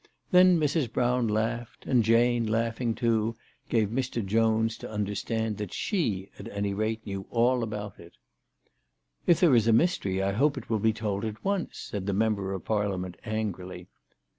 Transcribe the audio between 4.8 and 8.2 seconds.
understand that she at any rate knew all about it."